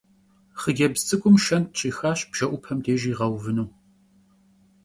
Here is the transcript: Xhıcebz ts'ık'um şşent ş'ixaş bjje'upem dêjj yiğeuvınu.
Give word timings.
Xhıcebz 0.61 1.01
ts'ık'um 1.07 1.35
şşent 1.43 1.67
ş'ixaş 1.77 2.19
bjje'upem 2.29 2.79
dêjj 2.85 3.03
yiğeuvınu. 3.09 3.65